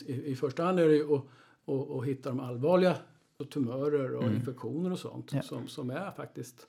[0.06, 1.24] I, första hand är det ju att,
[1.66, 2.96] att, att hitta de allvarliga
[3.50, 5.42] tumörer och infektioner och sånt Mm.
[5.42, 5.48] Ja.
[5.48, 6.66] som, som är faktiskt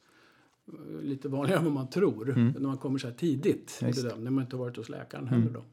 [0.67, 3.95] eh, lite vanligare än vad man tror när man kommer så här tidigt i Mm.
[3.95, 5.63] Bedömningen, när man inte har varit hos läkaren heller då.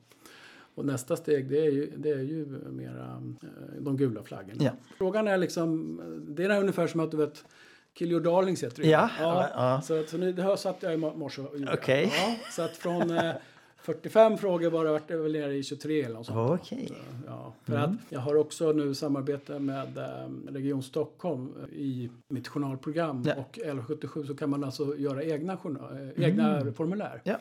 [0.75, 4.65] Och nästa steg det är ju, det är ju mera eh, de gula flaggorna.
[4.65, 4.71] Ja.
[4.99, 7.45] Frågan är liksom, det är ungefär som att du vet
[7.99, 8.89] Kill your darlings heter det.
[8.89, 9.81] Ja, ja, ja.
[9.83, 11.73] Så, så nu, det här satt jag i morse och gjorde.
[11.73, 12.13] Okej.
[12.13, 13.35] Ja, så att från eh,
[13.79, 16.61] 45 frågor det, vart det väl nere i 23 eller något sånt.
[16.63, 16.93] Okej.
[17.27, 23.23] Ja, för att jag har också nu samarbete med eh, Region Stockholm i mitt journalprogram
[23.27, 23.35] Ja.
[23.37, 27.21] och L77 så kan man alltså göra egna, journal, eh, egna formulär.
[27.25, 27.37] Ja.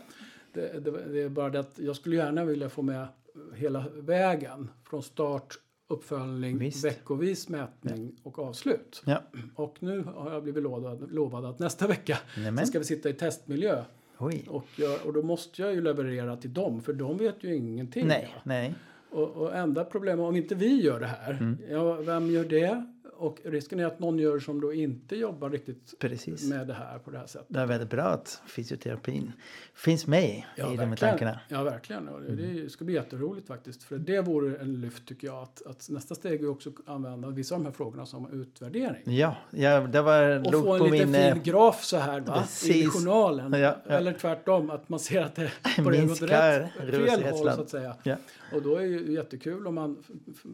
[0.54, 3.08] Det, det, det är bara det att jag skulle gärna vilja få med
[3.56, 6.86] hela vägen från start, uppföljning, Visst.
[6.86, 9.04] veckovis mätning och avslut.
[9.06, 9.22] Ja.
[9.56, 12.66] Och nu har jag blivit lovad, lovad att nästa vecka Nämen.
[12.66, 13.84] så ska vi sitta i testmiljö.
[14.26, 14.46] Oj.
[14.50, 18.08] Och, jag, och då måste jag ju leverera till dem, för de vet ju ingenting.
[18.08, 18.42] Nej, ja.
[18.44, 18.74] nej.
[19.12, 21.58] Och, och enda problemet, om inte vi gör det här, Mm.
[21.70, 22.86] ja, vem gör det?
[23.18, 26.50] Och risken är att någon gör som då inte jobbar riktigt Precis.
[26.50, 27.48] med det här på det här sättet.
[27.50, 29.32] Det är väldigt bra att fysioterapin
[29.74, 30.98] finns med i de här verkligen.
[30.98, 31.40] tankarna.
[31.48, 32.08] Ja, verkligen.
[32.08, 33.84] Och det, det ska bli jätteroligt faktiskt.
[33.84, 35.44] För det vore en lyft tycker jag.
[35.44, 39.18] Att, att nästa steg är också att använda vissa av de här frågorna som utvärdering.
[39.18, 41.22] Ja, ja det var Och få en liten min...
[41.22, 42.44] eh, fin graf så här va?
[42.66, 43.54] i journalen.
[43.54, 43.92] Ja, ja.
[43.92, 45.42] Eller tvärtom, att man ser att det
[45.78, 47.96] det gått Minskar rätt, fel håll så att säga.
[48.04, 48.16] Ja.
[48.54, 50.04] Och då är det ju jättekul om man,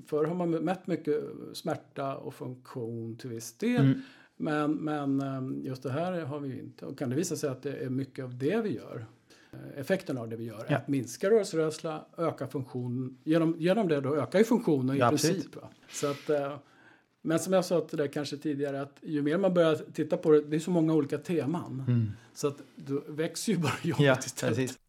[0.08, 2.51] förr har man mätt mycket smärta och funktion
[3.20, 3.82] till viss del.
[3.86, 4.02] Mm.
[4.38, 6.86] Men, men eh, just det här har vi inte.
[6.86, 9.06] Och kan det visa sig att det är mycket av det vi gör.
[9.54, 10.66] eh, Effekten av det vi gör.
[10.70, 10.78] Ja.
[10.78, 13.18] Att minska rörelserädsla, öka funktion.
[13.24, 15.36] Genom, genom det då ökar ju funktionen i Ja, absolut.
[15.52, 15.56] princip.
[15.92, 16.58] Så att, eh,
[17.22, 20.32] men som jag sa till dig kanske tidigare att ju mer man börjar titta på
[20.32, 22.12] det, det är så många olika teman.
[22.34, 24.08] Så att då växer ju bara jobbet Mm.
[24.08, 24.56] Ja, istället.
[24.58, 24.80] precis.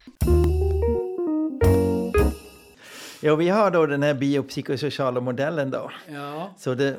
[3.25, 5.91] Ja, vi har då den här biopsykosociala modellen då.
[6.09, 6.97] Ja, Så det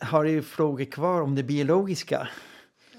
[0.00, 2.28] har ju frågor kvar om det biologiska.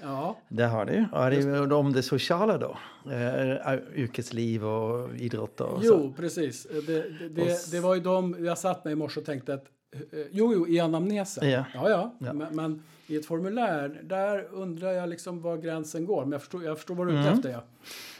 [0.02, 0.36] ja.
[0.48, 1.06] Det har du.
[1.12, 2.76] Är ju om det sociala då.
[3.12, 5.86] Eh, yrkesliv och idrott och så.
[5.86, 6.66] Jo, precis.
[6.70, 9.64] Det, det, det, det var ju de, jag satt mig i morse och tänkte att
[9.92, 11.50] eh, Jo, jo, i anamnesen.
[11.50, 11.64] Ja.
[11.74, 12.14] ja, ja.
[12.18, 12.32] Ja.
[12.32, 16.22] Men, men i ett formulär, där undrar jag liksom var gränsen går.
[16.22, 17.38] Men jag förstår, jag förstår vad du är ute Mm.
[17.38, 17.50] efter.
[17.50, 17.62] Ja.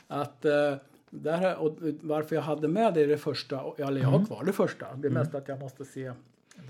[0.07, 0.75] Att, eh,
[1.11, 4.27] där, och varför jag hade med det i det första, eller jag har Mm.
[4.27, 4.87] kvar det första.
[4.97, 6.13] Det är mest att jag måste se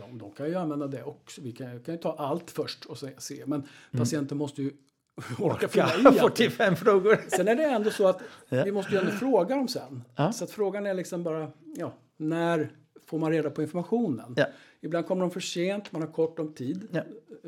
[0.00, 1.40] de, de kan ju använda det också.
[1.40, 3.10] Vi kan, kan ju ta allt först och se.
[3.18, 3.42] se.
[3.46, 4.70] Men patienten måste ju
[5.38, 6.50] orka fylla i Ja, allting.
[6.50, 7.18] 45 frågor.
[7.28, 8.64] Sen är det ändå så att Ja.
[8.64, 10.02] vi måste ju ändå fråga dem sen.
[10.16, 10.32] Ja.
[10.32, 12.70] Så att frågan är liksom bara, ja, när
[13.06, 14.34] får man reda på informationen?
[14.36, 14.46] Ja.
[14.80, 16.88] Ibland kommer de för sent, man har kort om tid.
[16.92, 17.02] Ja.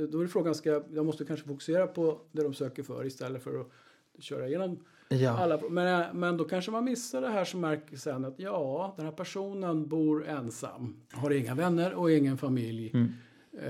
[0.07, 3.61] Då är frågan, ska jag måste kanske fokusera på det de söker för istället för
[3.61, 4.85] att köra igenom
[5.20, 5.38] Ja.
[5.38, 5.61] alla.
[5.70, 9.12] Men, men då kanske man missar det här som märker sen att ja, den här
[9.12, 12.90] personen bor ensam, har inga vänner och ingen familj.
[12.94, 13.12] Mm.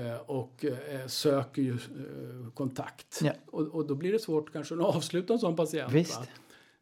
[0.07, 3.19] eh, Och eh, söker ju eh, kontakt.
[3.23, 3.31] Ja.
[3.45, 5.91] Och, och då blir det svårt kanske att avsluta en sån patient.
[5.93, 6.19] Visst.
[6.19, 6.25] Va?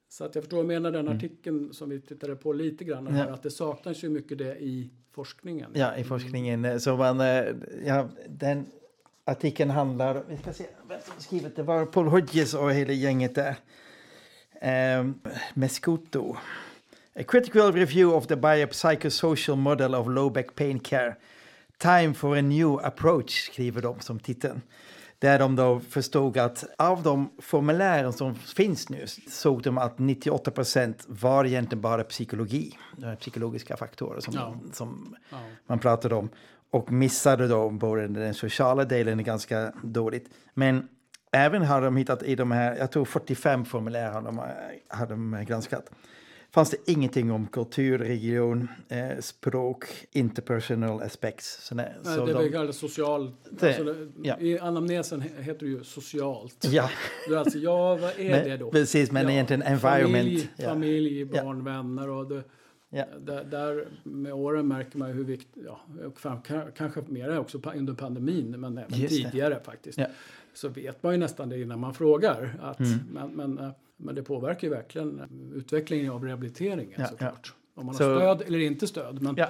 [0.09, 3.07] Så att jag förstår vad menar den artikeln som vi tittade på lite grann.
[3.07, 3.33] Här, Ja.
[3.33, 5.71] att det saknas ju mycket det i forskningen.
[5.73, 6.79] Ja, i forskningen.
[6.79, 7.43] Så man, eh,
[7.85, 8.65] ja, den
[9.25, 10.23] artikeln handlar...
[10.29, 11.63] Vi ska se vem som skrivit det.
[11.63, 13.55] var Paul Hodges och hela gänget där.
[14.61, 15.19] Um,
[15.53, 16.37] Mescuto.
[17.15, 21.15] A critical review of the biopsychosocial model of low back pain care.
[21.77, 24.61] Time for a new approach, skriver de som titeln.
[25.19, 30.51] Där de då förstod att av de formulären som finns nu såg de att 98
[30.51, 32.77] procent var egentligen bara psykologi.
[33.03, 34.55] Är Psykologiska faktorer som, Ja.
[34.73, 35.37] som Ja.
[35.67, 36.29] man pratade om.
[36.71, 40.29] Och missade då både den sociala delen ganska dåligt.
[40.53, 40.87] Men
[41.31, 44.41] även har de hittat i de här, jag tror 45 formulär har de,
[44.87, 45.91] har de granskat.
[46.53, 51.65] Fanns det ingenting om kultur, region, eh, språk, interpersonal aspects.
[51.67, 53.33] Så, nej, Nej, så det de, vi kallar socialt.
[53.49, 54.39] Det- alltså, det, ja.
[54.39, 56.67] I anamnesen he- heter det ju socialt.
[56.71, 56.89] ja,
[57.27, 58.71] Det är alltså, ja, vad är men, det då?
[58.71, 60.13] precis, men ja, egentligen environment.
[60.23, 60.69] Familj, ja.
[60.69, 62.43] familj barn, vänner och det,
[62.93, 63.05] Ja.
[63.19, 65.81] där, där med åren märker man hur viktigt, ja,
[66.77, 69.29] kanske mer också under pandemin, men även Just det.
[69.31, 69.97] tidigare faktiskt.
[69.97, 70.05] Ja.
[70.53, 72.55] Så vet man ju nästan det innan man frågar.
[72.61, 72.99] Att, Mm.
[73.11, 77.53] men, men, eh, men det påverkar ju verkligen eh, utvecklingen av rehabiliteringen Ja, såklart.
[77.75, 79.21] Om man Så- har stöd eller inte stöd.
[79.21, 79.47] Men Ja.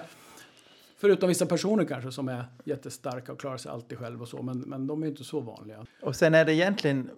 [0.98, 4.42] Förutom vissa personer kanske som är jättestarka och klarar sig alltid själv och så.
[4.42, 5.86] Men, men de är inte så vanliga.
[6.02, 7.10] Och sen är det egentligen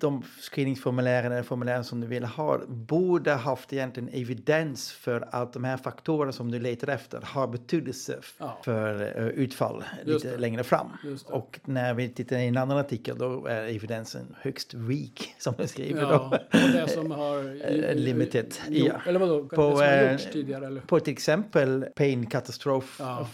[0.00, 5.64] de screeningsformulären eller formulären som du vill ha borde haft egentligen evidens för att de
[5.64, 8.58] här faktorerna som du letar efter har betydelse Ja.
[8.64, 10.40] för eh, utfall Just lite det.
[10.40, 10.88] längre fram.
[11.26, 15.66] Och när vi tittar i en annan artikel då är evidensen högst weak som du
[15.66, 16.58] skriver Ja, då.
[16.58, 17.60] det som har...
[17.70, 18.94] Eh, limited, ja.
[19.06, 19.44] Eller vadå?
[19.44, 20.66] På, det som har eh, gjorts tidigare?
[20.66, 20.80] Eller?
[20.80, 23.26] På till exempel pain catastrophe Ja.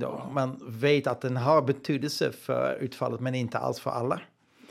[0.00, 0.30] då.
[0.32, 4.20] Man vet att den har betydelse för utfallet men inte alls för alla.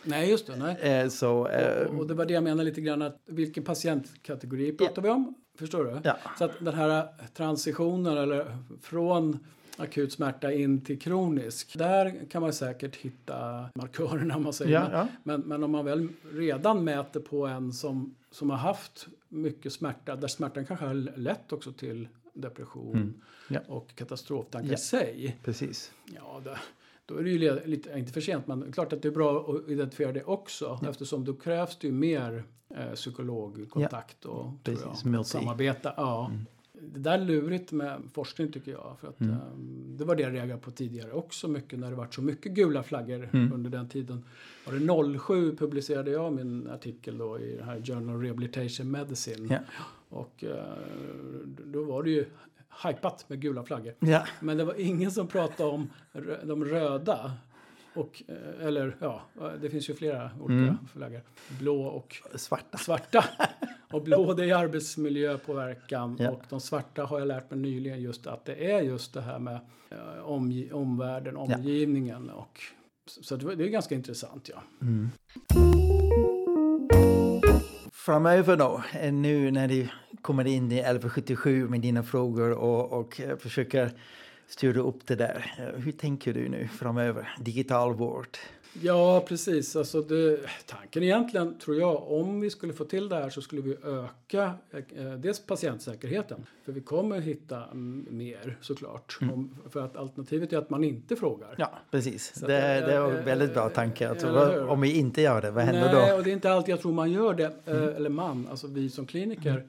[0.08, 0.56] Nej, just det.
[0.56, 0.76] Nej.
[0.82, 4.72] Eh, Så, eh, Och, och det var det jag menade lite grann att vilken patientkategori
[4.72, 5.34] pratar vi om?
[5.60, 6.00] Förstår du?
[6.04, 6.18] Ja.
[6.38, 9.40] Så att den här transitionen eller från
[9.78, 11.78] akut smärta in till kronisk.
[11.78, 14.72] Där kan man säkert hitta markörerna om man säger.
[14.74, 15.08] Ja, men, ja.
[15.24, 20.16] Men, men om man väl redan mäter på en som, som har haft mycket smärta,
[20.16, 23.14] där smärtan kanske har lett också till depression Mm.
[23.50, 23.60] Ja.
[23.68, 25.38] och katastroftankar i sig.
[25.44, 25.92] precis.
[26.16, 26.58] Ja, det,
[27.08, 29.70] då är det ju lite, inte för sent, men klart att det är bra att
[29.70, 30.80] identifiera det också.
[30.90, 35.94] Eftersom då krävs det ju mer eh, psykologkontakt och tror Precis, jag, samarbeta.
[35.98, 36.32] Ja.
[36.82, 38.98] det där är lurigt med forskning tycker jag.
[39.02, 39.34] För att, Mm.
[39.34, 42.52] ehm, det var det jag reagerade på tidigare också mycket när det var så mycket
[42.52, 43.54] gula flaggor Mm.
[43.54, 44.24] under den tiden.
[44.66, 49.48] Var det 07 publicerade jag min artikel då i det här Journal of Rehabilitation Medicine.
[49.52, 49.60] Ja.
[50.10, 50.74] Och eh,
[51.66, 52.26] då var det ju
[52.84, 53.94] hypat med gula flaggor.
[54.00, 54.26] Ja.
[54.40, 55.90] Men det var ingen som pratade om
[56.44, 57.32] de röda.
[57.96, 59.22] Och, eh, eller ja,
[59.62, 60.78] det finns ju flera olika Mm.
[60.94, 61.22] flaggor.
[61.60, 62.78] Blå och Svarta.
[62.78, 63.26] svarta.
[63.92, 66.30] Och blå det är arbetsmiljöpåverkan Ja.
[66.32, 69.40] och de svarta har jag lärt mig nyligen just att det är just det här
[69.40, 69.60] med
[69.90, 72.60] eh, omgi- omvärlden, omgivningen och
[73.06, 74.64] så det var- det är ganska intressant ja.
[78.08, 79.88] Framöver då, eh, nu när du
[80.22, 83.92] kommer in i 1177 med dina frågor och, och eh, försöker
[84.48, 85.54] styra upp det där.
[85.60, 87.36] Eh, hur tänker du nu framöver?
[87.40, 88.38] Digital vård?
[88.82, 89.76] Ja, precis.
[89.76, 93.62] Alltså det, tanken egentligen, tror jag, om vi skulle få till det här så skulle
[93.62, 94.54] vi öka
[94.96, 96.46] eh, dels patientsäkerheten.
[96.66, 99.18] För vi kommer hitta mm, mer såklart.
[99.22, 101.56] Om, för att alternativet är att man inte frågar.
[101.58, 102.34] Ja, precis.
[102.40, 104.10] Så Det, att, det är eh, en väldigt bra tanke.
[104.10, 104.68] Alltså, eller hur?
[104.68, 106.18] om vi inte gör det, vad händer Nej, då?
[106.18, 107.52] och det är inte alltid jag tror man gör det.
[107.66, 109.50] eh, Eller man, alltså vi som kliniker.
[109.50, 109.64] eh, är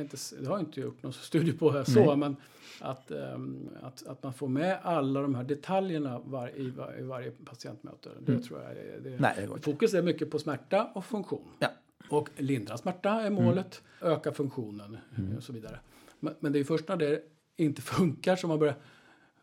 [0.00, 2.36] inte, det har jag inte gjort någon studie på här så, men
[2.80, 7.02] att, ehm, att, att man får med alla de här detaljerna var, i, var, i
[7.02, 8.10] varje patientmöte.
[8.20, 9.60] Det tror jag är, det, Nej, det.
[9.62, 11.48] Fokus är mycket på smärta och funktion.
[11.58, 11.68] Ja.
[12.08, 15.36] Och lindra smärta är målet, öka funktionen Mm.
[15.36, 15.80] och så vidare.
[16.20, 17.22] Men, men det är först när det
[17.56, 18.76] inte funkar som man börjar,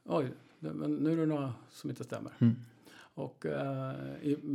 [0.04, 2.32] oj, men nu är det några som inte stämmer.
[2.40, 2.56] Mm.
[3.20, 3.94] Och, eh,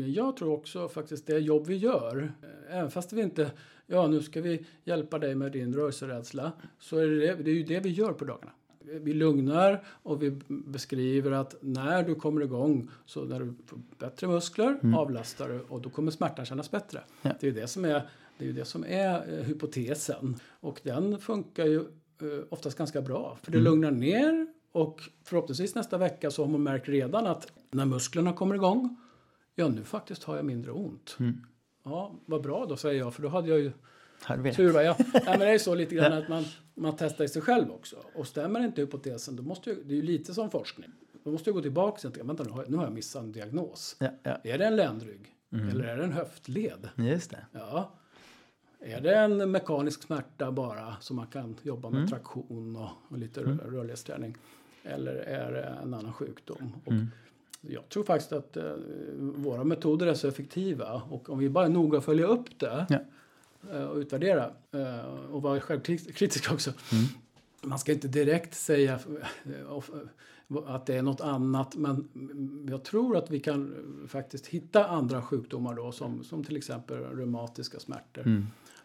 [0.07, 3.51] jag tror också faktiskt det jobb vi gör, eh, även fast vi inte,
[3.87, 7.63] ja nu ska vi hjälpa dig med din rörelserädsla, så är det, det, är ju
[7.63, 8.53] det vi gör på dagarna.
[8.81, 14.27] Vi lugnar och vi beskriver att när du kommer igång, så när du får bättre
[14.27, 17.01] muskler, avlastar du och då kommer smärtan kännas bättre.
[17.23, 17.31] Ja.
[17.41, 20.37] Det är ju det som är, det är, det som är eh, hypotesen.
[20.61, 23.39] Och den funkar ju eh, oftast ganska bra.
[23.43, 27.85] För det lugnar ner och förhoppningsvis nästa vecka så har man märkt redan att när
[27.85, 28.97] musklerna kommer igång,
[29.55, 31.17] ja nu faktiskt har jag mindre ont.
[31.85, 33.73] Ja, vad bra då säger jag, för då hade jag ju
[34.55, 34.73] tur.
[34.73, 34.83] Va?
[34.83, 34.97] Ja.
[34.99, 37.97] Nej, men det är så lite grann att man, man testar i sig själv också.
[38.15, 40.91] Och stämmer inte hypotesen, då måste ju, det är ju lite som forskning.
[41.25, 43.23] Då måste jag gå tillbaka och tänka, vänta nu har jag, nu har jag missat
[43.23, 43.97] en diagnos.
[43.99, 44.41] Ja, ja.
[44.45, 45.35] Är det en ländrygg?
[45.53, 46.89] Eller är det en höftled?
[46.97, 47.47] Just det.
[47.53, 47.95] Ja.
[48.81, 53.41] Är det en mekanisk smärta bara som man kan jobba med traktion och, och lite
[53.41, 53.59] mm.
[53.59, 54.37] rörlighetsträning?
[54.85, 56.73] Eller är det en annan sjukdom?
[56.85, 56.93] Och
[57.61, 58.73] Jag tror faktiskt att eh,
[59.19, 62.99] våra metoder är så effektiva och om vi bara noga följer upp det Ja.
[63.73, 66.73] eh, och utvärdera eh, och vara självkritiska också.
[67.63, 68.99] Man ska inte direkt säga
[70.67, 73.75] att det är något annat men mm, jag tror att vi kan
[74.09, 78.23] faktiskt hitta andra sjukdomar då som, som till exempel reumatiska smärtor.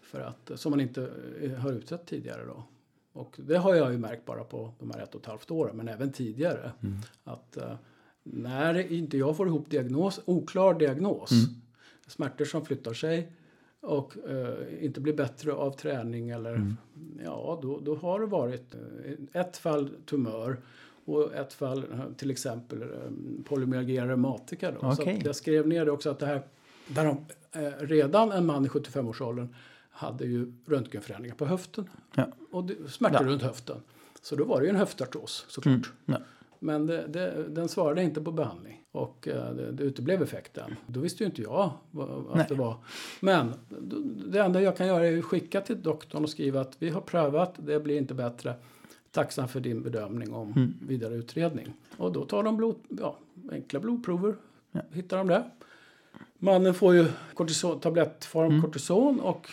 [0.01, 1.09] För att, som man inte
[1.59, 2.63] har utsett tidigare då.
[3.19, 5.77] Och det har jag ju märkt bara på de här ett och ett halvt åren
[5.77, 6.71] men även tidigare.
[7.23, 7.75] Att eh,
[8.23, 11.31] när inte jag får ihop diagnos, oklar diagnos,
[12.07, 13.31] smärtor som flyttar sig
[13.81, 16.75] och eh, inte blir bättre av träning eller
[17.23, 20.57] ja, då, då har det varit eh, ett fall tumör
[21.05, 22.87] och ett fall eh, till exempel eh,
[23.45, 24.71] polymyalgia reumatica.
[24.71, 24.95] Då.
[24.95, 25.17] Så Okej.
[25.17, 26.41] att jag skrev ner det också att det här,
[26.87, 27.25] där de,
[27.61, 29.55] eh, redan en man i 75-årsåldern
[29.89, 32.27] hade ju röntgenförändringar på höften Ja.
[32.51, 33.31] Och det, smärtor Ja.
[33.31, 33.77] runt höften.
[34.21, 35.91] Så då var det ju en höftartros såklart.
[36.05, 36.17] Ja.
[36.59, 40.75] Men det, det, den svarade inte på behandling och eh, det, det uteblev effekten.
[40.87, 42.45] Då visste ju inte jag vad, att Nej.
[42.49, 42.75] det var.
[43.21, 43.53] Men
[44.31, 47.01] det enda jag kan göra är att skicka till doktorn och skriva att vi har
[47.01, 48.53] prövat, det blir inte bättre.
[49.11, 50.73] Tacksam för din bedömning om Mm.
[50.87, 51.73] vidare utredning.
[51.97, 53.17] Och då tar de blod, ja,
[53.51, 54.35] enkla blodprover.
[54.71, 54.81] Ja.
[54.91, 55.43] Hittar de det.
[56.37, 58.61] Mannen får ju kortison, tablettform Mm.
[58.61, 59.47] kortison och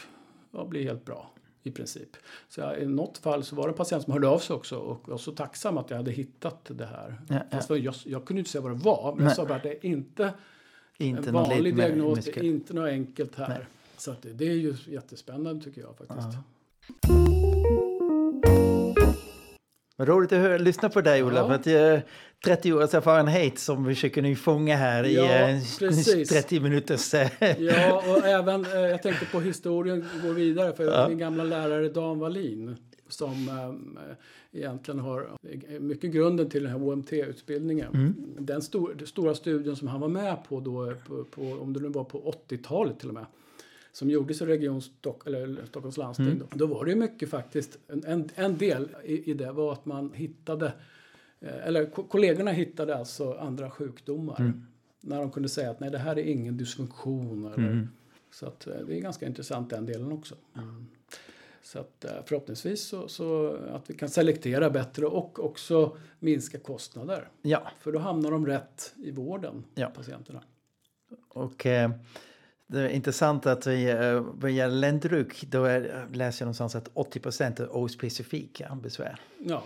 [0.50, 1.30] ja, blir helt bra
[1.66, 2.16] i princip.
[2.48, 4.76] Så jag, i något fall så var det en patient som hörde av sig också
[4.76, 7.20] och var så tacksam att jag hade hittat det här.
[7.28, 7.40] Ja, ja.
[7.50, 9.30] Fast jag, jag kunde inte säga vad det var, men Nej.
[9.30, 10.32] jag sa bara att det är inte,
[10.96, 13.48] Inte en vanlig diagnos, det är inte något enkelt här.
[13.48, 13.66] Nej.
[13.96, 16.28] Så det, det är ju jättespännande tycker jag faktiskt.
[17.08, 17.95] Ja.
[19.96, 21.46] Vad roligt att höra, lyssna på dig Ola, Ja.
[21.48, 22.02] för att jag är
[22.44, 26.28] 30 års erfarenhet som vi försöker nu fånga här Ja, i eh, precis.
[26.32, 27.14] 30 minuters...
[27.14, 31.08] eh, Ja, och även, eh, jag tänkte på historien går vidare för Ja.
[31.08, 32.76] min gamla lärare Dan Wallin
[33.08, 35.28] som eh, egentligen har
[35.68, 37.94] eh, mycket grunden till den här OMT-utbildningen.
[37.94, 38.14] Mm.
[38.38, 41.88] Den stor, stora studien som han var med på då, på, på, om det nu
[41.88, 43.26] var på 80-talet till och med,
[43.96, 46.26] som gjordes i Region Stock, eller Stockholms landsting.
[46.26, 46.38] Mm.
[46.38, 46.46] Då.
[46.56, 50.12] då var det ju mycket faktiskt, en, en, del i, i det var att man
[50.12, 50.66] hittade,
[51.40, 54.40] eh, eller ko- kollegorna hittade alltså andra sjukdomar.
[54.40, 54.66] Mm.
[55.00, 57.44] När de kunde säga att nej det här är ingen dysfunktion.
[57.46, 57.88] Eller, Mm.
[58.30, 60.34] Så att, eh, det är ganska intressant den delen också.
[61.62, 67.28] Så att eh, förhoppningsvis så, så att vi kan selektera bättre och också minska kostnader.
[67.42, 69.86] Ja, För då hamnar de rätt i vården, Ja.
[69.94, 70.42] patienterna.
[71.28, 71.90] och eh,
[72.66, 76.90] det är intressant att vi, eh, vad gäller ländrygg, då är, läser jag någonstans att
[76.94, 79.20] 80 procent är ospecifika besvär.
[79.38, 79.62] Ja,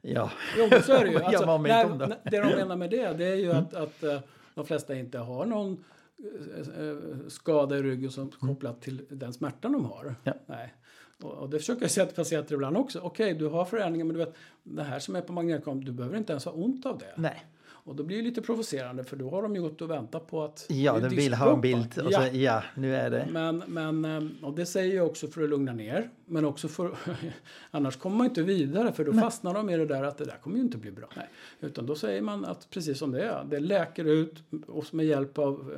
[0.00, 1.18] Ja, jo, men så är det ju.
[1.22, 1.86] Alltså, nej,
[2.24, 4.20] det de menar med det, det är ju att, att eh,
[4.54, 5.84] de flesta inte har någon
[6.18, 10.02] eh, skada i ryggen som kopplat till den smärtan de har.
[10.02, 10.14] Mm.
[10.24, 10.32] Ja.
[10.46, 10.74] Nej.
[11.22, 13.00] Och, det försöker jag säga till patienter ibland också.
[13.00, 16.16] Okej, du har förändringar men du vet, det här som är på magnetkamp, du behöver
[16.16, 17.12] inte ens ha ont av det.
[17.16, 17.44] nej.
[17.88, 20.42] Och då blir det lite provocerande för då har de ju gått och väntat på
[20.44, 20.66] att...
[20.68, 21.98] Ja, den vill ha en bild.
[22.04, 22.22] Och Ja.
[22.30, 23.28] så, ja, nu är det.
[23.32, 26.10] Men, men, eh, och det säger jag också för att lugna ner.
[26.26, 26.90] Men också för,
[27.70, 30.36] annars kommer man inte vidare för då fastnar de i det där att det där
[30.42, 31.08] kommer ju inte bli bra.
[31.16, 31.28] Nej.
[31.60, 34.34] Utan då säger man att precis som det är, det läker ut
[34.66, 35.74] och med hjälp av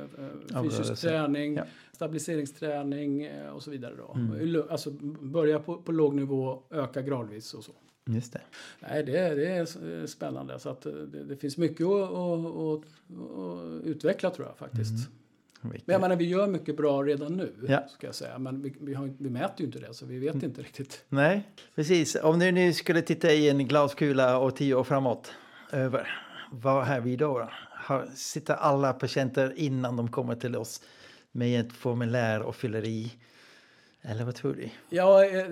[0.51, 1.07] eh, Av fysisk rörelse.
[1.09, 1.63] träning, Ja.
[1.93, 3.93] stabiliseringsträning eh, och så vidare.
[3.97, 4.13] Då.
[4.19, 4.63] Mm.
[4.69, 4.89] Alltså
[5.21, 7.71] börja på, på låg nivå, öka gradvis och så.
[8.05, 8.41] Just det.
[8.79, 10.59] Nej, det, är- det är eh, spännande.
[10.59, 12.81] Så att eh, det, det finns mycket att, att, att,
[13.39, 15.09] att utveckla tror jag faktiskt.
[15.61, 17.71] Vilket- Men jag menar, vi gör mycket bra redan nu, Mm.
[17.71, 17.87] Ja.
[17.89, 18.37] ska jag säga.
[18.39, 20.45] Men vi, vi, har, vi mäter ju inte det, så vi vet Mm.
[20.45, 21.03] inte riktigt.
[21.09, 22.15] Nej, precis.
[22.15, 25.31] Om du nu skulle titta i en glaskula och tio år framåt
[25.71, 26.07] över,
[26.51, 27.49] vad har vi då?
[27.71, 30.81] Har, sitter alla patienter innan de kommer till oss
[31.31, 33.11] med ett formulär och fyller i?
[34.03, 34.69] Eller vad tror du?
[34.89, 35.45] Ja, eh,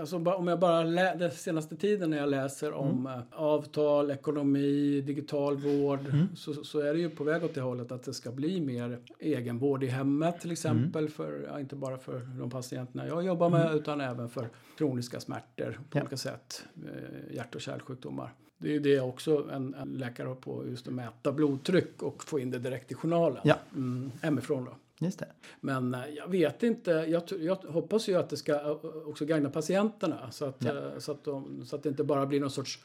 [0.00, 3.06] alltså, om jag bara lä- den senaste tiden när jag läser om Mm.
[3.06, 6.26] eh, avtal, ekonomi, digital vård Mm.
[6.36, 8.98] så, så är det ju på väg åt det hållet att det ska bli mer
[9.18, 11.02] egenvård i hemmet till exempel.
[11.02, 11.12] Mm.
[11.12, 15.80] För, ja, inte bara för de patienterna jag jobbar med utan även för kroniska smärtor
[15.90, 16.02] på Ja.
[16.02, 16.64] olika sätt.
[16.84, 18.32] Eh, hjärt och kärlsjukdomar.
[18.58, 22.24] Det är ju det också en, en läkare har på just att mäta blodtryck och
[22.24, 23.40] få in det direkt i journalen.
[23.44, 23.54] Ja.
[23.74, 24.76] Mm, hemifrån då.
[24.98, 25.28] Just det.
[25.60, 26.90] Men eh, jag vet inte.
[26.90, 28.70] Jag, jag hoppas ju att det ska eh,
[29.06, 30.30] också gagna patienterna.
[30.30, 30.70] Så att, Ja.
[30.70, 32.78] eh, så, att de, så att det inte bara blir någon sorts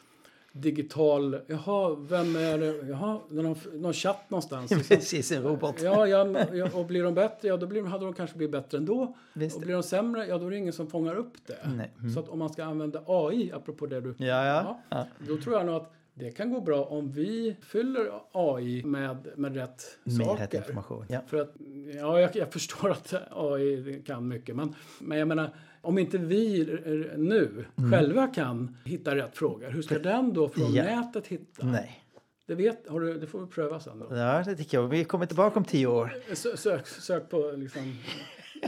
[0.54, 1.40] digital...
[1.48, 2.88] Jaha, vem är det?
[2.88, 4.72] Jaha, någon, någon chatt någonstans.
[4.72, 4.96] liksom.
[4.98, 5.82] Precis, en robot.
[5.82, 6.26] Ja, ja,
[6.74, 9.16] och blir de bättre, ja då blir, hade de kanske blivit bättre ändå.
[9.34, 9.56] Visst.
[9.56, 11.58] Och blir de sämre, ja då är det ingen som fångar upp det.
[11.78, 11.92] Nej.
[12.00, 12.14] Mm.
[12.14, 14.16] Så att om man ska använda AI, apropå det du...
[14.18, 14.82] Ja, ja.
[14.90, 15.08] ja.
[15.28, 19.56] Då tror jag nog att det kan gå bra om vi fyller AI med, med
[19.56, 20.58] rätt Med rätt saker.
[20.58, 21.06] information.
[21.10, 21.20] Ja.
[21.28, 21.54] För att,
[21.96, 26.64] ja, jag, jag förstår att AI kan mycket, men, men jag menar, om inte vi
[27.18, 30.84] nu själva kan hitta rätt frågor, hur ska den då från Ja.
[30.84, 31.66] nätet hitta?
[31.66, 32.04] Nej.
[32.48, 34.16] Det, vet, har du, det får vi pröva sen då.
[34.18, 34.88] Ja, det tycker jag.
[34.88, 36.14] Vi kommer tillbaka om tio år.
[36.34, 37.96] Sö, sök, sök på liksom,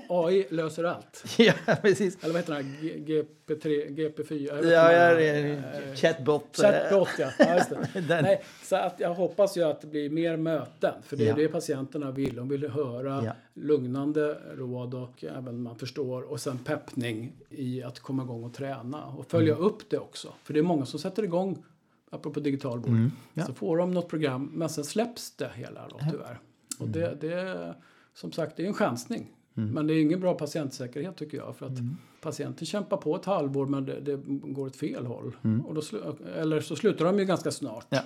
[0.10, 1.23] AI löser allt.
[1.38, 2.23] Ja, precis.
[2.23, 2.82] Eller vad heter den här?
[2.82, 4.47] G- GP3, GP4?
[4.47, 6.58] jag vet Ja, ja, eh, chatbot.
[6.58, 7.29] Chatbot, ja.
[7.39, 7.63] ja.
[8.21, 10.93] Nej, så att jag hoppas ju att det blir mer möten.
[11.03, 11.36] För det är Ja.
[11.36, 12.36] det patienterna vill.
[12.36, 13.32] De vill höra Ja.
[13.53, 16.21] lugnande råd och även man förstår.
[16.21, 19.06] Och sen peppning i att komma igång och träna.
[19.06, 19.65] Och följa Mm.
[19.65, 20.34] upp det också.
[20.43, 21.63] För det är många som sätter igång,
[22.10, 22.88] apropå digital vård.
[22.89, 23.45] Mm, ja.
[23.45, 26.39] Så får de något program, men sen släpps det hela då tyvärr.
[26.79, 27.75] Och det, det,
[28.13, 29.32] som sagt, det är en chansning.
[29.53, 31.55] Men det är ingen bra patientsäkerhet tycker jag.
[31.55, 31.97] För att Mm.
[32.21, 35.35] patienten kämpar på ett halvår men det, det går åt fel håll.
[35.43, 35.65] Mm.
[35.65, 35.81] Och då
[36.37, 37.85] eller så slutar de ju ganska snart.
[37.89, 38.01] Ja.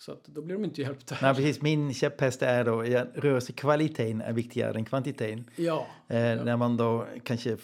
[0.00, 1.16] Så att då blir de inte hjälpta.
[1.22, 1.62] Nej, precis.
[1.62, 5.44] Min käpphäst är då ja, rörelsekvaliteten är viktigare än kvantiteten.
[5.56, 7.56] Ja, Eh, När man då kanske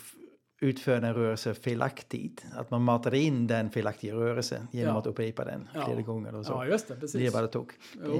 [0.60, 2.44] utför en rörelse felaktigt.
[2.54, 5.00] Att man matar in den felaktiga rörelsen genom Ja.
[5.00, 5.84] att upprepa den Ja.
[5.86, 6.52] flera gånger och så.
[6.52, 6.94] ja just det.
[6.94, 7.32] det är Precis.
[7.32, 7.72] bara tok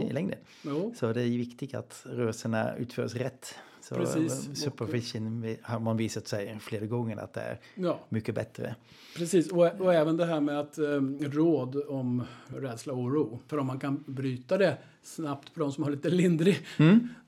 [0.08, 0.38] i längden.
[0.64, 3.54] Jo, Så det är viktigt att rörelserna utförs rätt.
[3.88, 4.48] Så Precis.
[4.48, 8.74] eh, supervision vi- har man visat sig flera gånger att det är ja, mycket bättre.
[9.16, 9.52] precis.
[9.52, 10.84] Och, och även det här med att eh,
[11.20, 13.38] råd om rädsla och oro.
[13.46, 16.66] För om man kan bryta det snabbt på de som har lite lindrig,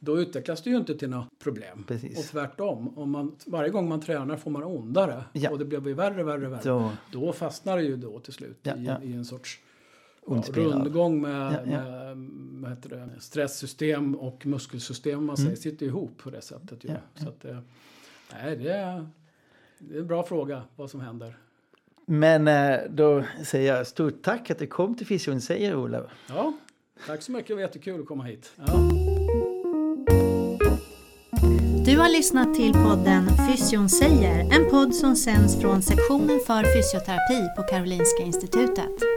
[0.00, 1.72] då utvecklas det ju inte till något problem.
[1.72, 1.84] Mm.
[1.84, 2.18] Precis.
[2.18, 5.50] Och tvärtom, om man, varje gång man tränar får man ondare Ja.
[5.50, 6.62] och det blir värre, värre, värre.
[6.62, 9.61] Så, Då fastnar det ju då till slut Ja, i, i en sorts
[10.29, 10.72] ja, spiral.
[10.72, 12.14] rundgång med, Ja, ja.
[12.14, 16.85] med vad heter det, stresssystem och muskelsystem man säger, sitter ihop på det sättet.
[16.85, 16.89] Ju.
[16.89, 17.01] Mm.
[17.14, 17.59] Ja, Så att, eh,
[18.33, 19.07] nej, det, är,
[19.79, 21.39] det är en bra fråga vad som händer.
[22.07, 26.03] Men eh, då säger jag stort tack att du kom till Fysion, säger Ola.
[26.29, 26.53] Ja,
[27.07, 28.53] tack så mycket, det var jättekul att komma hit.
[28.57, 28.91] Ja.
[31.87, 37.49] Du har lyssnat till podden Fysion säger, en podd som sänds från sektionen för fysioterapi
[37.57, 39.15] på Karolinska Institutet.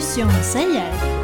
[0.00, 1.15] Fysion säger